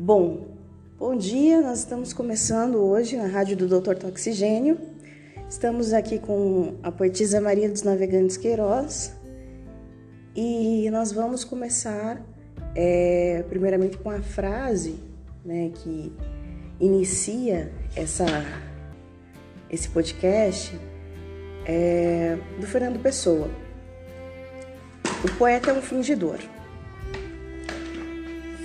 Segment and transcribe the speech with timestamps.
[0.00, 0.46] Bom,
[0.96, 1.60] bom dia.
[1.60, 3.96] Nós estamos começando hoje na rádio do Dr.
[3.96, 4.78] Toxigênio.
[5.50, 9.12] Estamos aqui com a poetisa Maria dos Navegantes Queiroz
[10.36, 12.24] e nós vamos começar
[12.76, 15.00] é, primeiramente com a frase
[15.44, 16.12] né, que
[16.78, 18.24] inicia essa,
[19.68, 20.78] esse podcast
[21.66, 23.50] é, do Fernando Pessoa.
[25.24, 26.38] O poeta é um fingidor.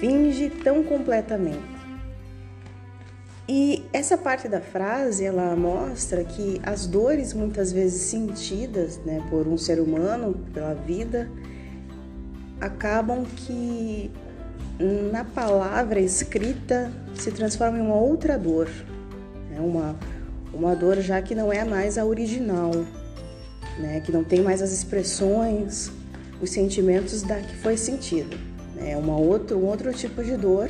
[0.04, 1.64] Finge tão completamente.
[3.48, 9.48] E essa parte da frase ela mostra que as dores muitas vezes sentidas né, por
[9.48, 11.32] um ser humano, pela vida,
[12.60, 14.12] acabam que
[15.10, 18.68] na palavra escrita se transforma em uma outra dor,
[19.50, 19.62] né?
[19.62, 19.96] uma,
[20.54, 22.72] uma dor já que não é mais a original,
[23.80, 24.02] né?
[24.02, 25.90] que não tem mais as expressões,
[26.42, 28.53] os sentimentos da que foi sentido.
[28.78, 30.70] É uma outro, um outro tipo de dor,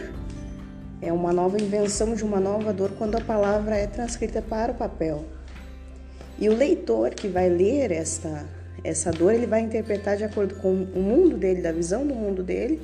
[1.02, 4.76] é uma nova invenção de uma nova dor quando a palavra é transcrita para o
[4.76, 5.26] papel.
[6.40, 8.46] E o leitor que vai ler esta,
[8.84, 12.42] essa dor, ele vai interpretar de acordo com o mundo dele, da visão do mundo
[12.42, 12.82] dele,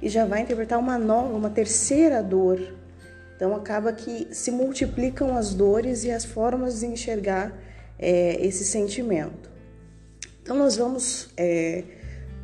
[0.00, 2.60] e já vai interpretar uma nova, uma terceira dor.
[3.36, 7.52] Então acaba que se multiplicam as dores e as formas de enxergar
[7.98, 9.50] é, esse sentimento.
[10.42, 11.84] Então nós vamos é,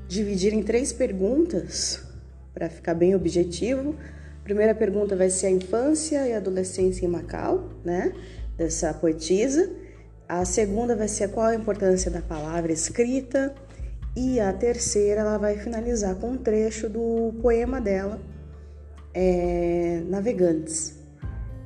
[0.08, 2.09] dividir em três perguntas
[2.52, 3.94] para ficar bem objetivo.
[4.40, 8.12] A primeira pergunta vai ser a infância e adolescência em Macau, né?
[8.56, 9.70] Dessa poetisa.
[10.28, 13.54] A segunda vai ser qual a importância da palavra escrita.
[14.16, 18.20] E a terceira, ela vai finalizar com um trecho do poema dela,
[19.14, 20.96] é, Navegantes.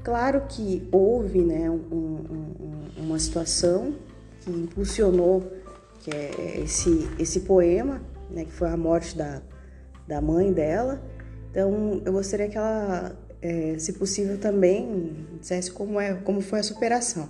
[0.02, 3.94] Claro que houve né, um, um, uma situação
[4.40, 5.42] que impulsionou
[6.04, 9.40] que é esse, esse poema, né, que foi a morte da,
[10.06, 11.02] da mãe dela.
[11.50, 16.62] Então, eu gostaria que ela, é, se possível, também dissesse como, é, como foi a
[16.62, 17.28] superação.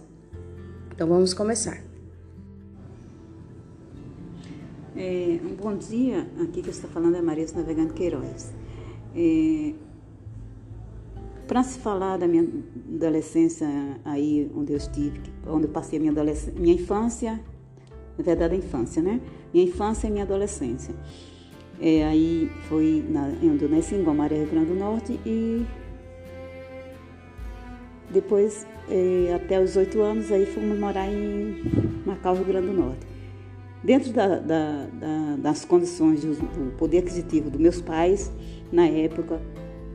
[0.94, 1.82] Então, vamos começar.
[4.96, 8.52] É, um bom dia, aqui que está falando é Maria Navegante Queiroz.
[9.14, 9.74] É,
[11.48, 12.48] Para se falar da minha
[12.94, 13.68] adolescência
[14.04, 16.12] aí onde eu estive, onde eu passei a minha,
[16.56, 17.40] minha infância,
[18.16, 19.20] na verdade a infância, né?
[19.52, 20.94] Minha infância e minha adolescência.
[21.80, 25.64] É, aí foi na, onde eu nasci, em Guamaré, Rio Grande do Norte, e
[28.10, 31.62] depois, é, até os oito anos, aí fomos morar em
[32.06, 33.06] Macau, Rio Grande do Norte.
[33.82, 38.32] Dentro da, da, da, das condições do, do, poder aquisitivo dos meus pais,
[38.72, 39.40] na época,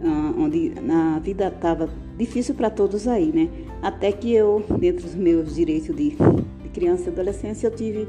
[0.04, 3.50] ah, onde a vida estava difícil para todos aí, né?
[3.82, 8.08] Até que eu, dentro dos meus direitos de, de criança e adolescência, eu tive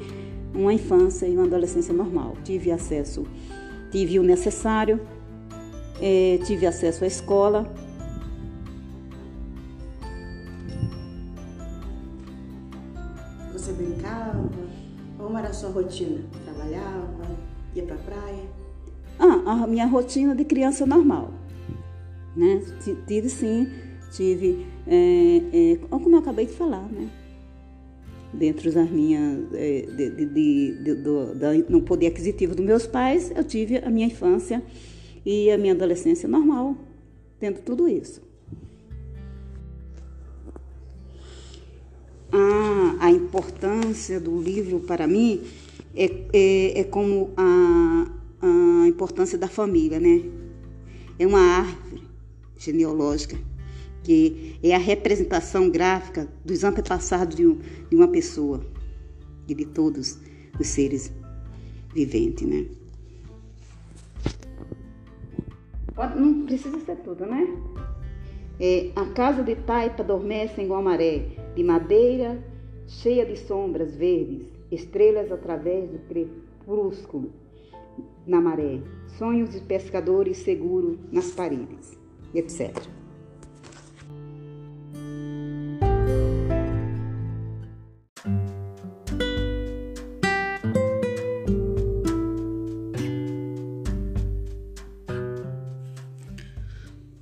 [0.54, 2.34] uma infância e uma adolescência normal.
[2.44, 3.24] Tive acesso
[3.90, 5.00] tive o necessário,
[6.00, 7.70] é, tive acesso à escola.
[13.52, 14.48] Você brincava?
[15.18, 16.22] Como era a sua rotina?
[16.44, 17.26] Trabalhava?
[17.74, 18.44] Ia para a praia?
[19.18, 21.30] Ah, a minha rotina de criança normal.
[22.34, 22.62] Né?
[23.06, 23.70] Tive sim,
[24.12, 27.08] tive, é, é, como eu acabei de falar, né?
[28.32, 33.32] Dentro das minhas é, de, de, de, do, da, no poder aquisitivo dos meus pais,
[33.34, 34.62] eu tive a minha infância
[35.24, 36.76] e a minha adolescência normal,
[37.38, 38.22] tendo tudo isso.
[42.32, 45.42] A, a importância do livro para mim
[45.94, 48.06] é, é, é como a,
[48.40, 50.22] a importância da família, né?
[51.18, 52.02] É uma árvore
[52.56, 53.36] genealógica
[54.02, 58.64] que é a representação gráfica dos antepassados de, um, de uma pessoa
[59.46, 60.18] e de todos
[60.58, 61.12] os seres
[61.94, 62.66] viventes, né?
[66.16, 67.46] Não precisa ser tudo, né?
[68.58, 72.42] É, a casa de taipa adormece em Guamaré, de madeira
[72.86, 77.32] cheia de sombras verdes, estrelas através do crepúsculo
[78.26, 78.80] na maré,
[79.18, 81.98] sonhos de pescadores seguros nas paredes,
[82.34, 82.76] etc.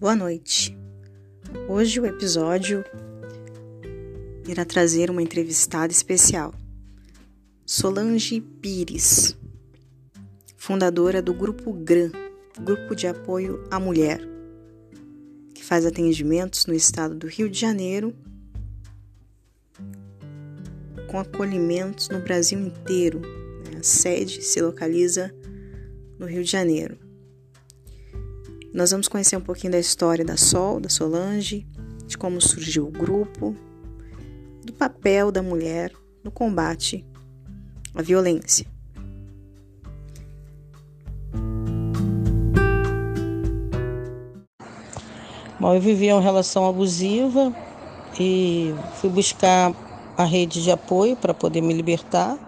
[0.09, 0.75] Boa noite.
[1.69, 2.83] Hoje o episódio
[4.49, 6.55] irá trazer uma entrevistada especial,
[7.67, 9.37] Solange Pires,
[10.57, 12.11] fundadora do Grupo GRAM,
[12.59, 14.19] Grupo de Apoio à Mulher,
[15.55, 18.15] que faz atendimentos no estado do Rio de Janeiro,
[21.09, 23.21] com acolhimentos no Brasil inteiro.
[23.21, 23.81] Né?
[23.81, 25.31] A sede se localiza
[26.19, 27.08] no Rio de Janeiro.
[28.73, 31.67] Nós vamos conhecer um pouquinho da história da Sol, da Solange,
[32.07, 33.57] de como surgiu o grupo,
[34.65, 35.93] do papel da mulher
[36.23, 37.05] no combate
[37.95, 38.67] à violência.
[45.59, 47.53] Bom, eu vivia uma relação abusiva
[48.21, 49.75] e fui buscar
[50.17, 52.39] a rede de apoio para poder me libertar.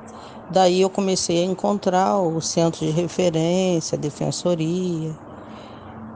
[0.51, 5.17] Daí eu comecei a encontrar o centro de referência, a defensoria,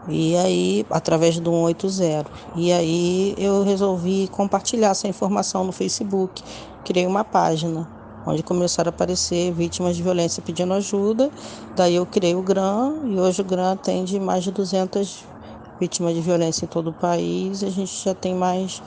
[0.09, 2.31] e aí, através do 180.
[2.57, 6.43] E aí eu resolvi compartilhar essa informação no Facebook.
[6.85, 7.89] Criei uma página
[8.27, 11.31] onde começaram a aparecer vítimas de violência pedindo ajuda.
[11.77, 15.25] Daí eu criei o GRAM e hoje o GRAM atende mais de 200
[15.81, 17.63] vítimas de violência em todo o país.
[17.63, 18.83] A gente já tem mais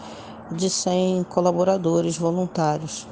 [0.52, 3.08] de 100 colaboradores voluntários.